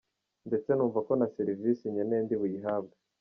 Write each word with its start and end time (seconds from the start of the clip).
Mbese 0.47 0.69
numva 0.73 0.99
ko 1.07 1.13
na 1.19 1.27
serivisi 1.35 1.83
nkeneye 1.93 2.21
ndi 2.23 2.35
buyihabwe. 2.41 2.95